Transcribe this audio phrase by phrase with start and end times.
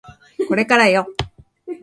[0.47, 1.09] これからよ